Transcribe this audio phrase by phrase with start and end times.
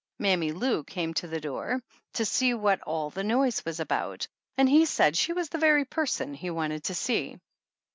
[0.17, 1.79] Mammy Lou^came to the door
[2.13, 4.27] to see what all the noise was about,
[4.57, 7.39] and he said she was the very person he wanted to see.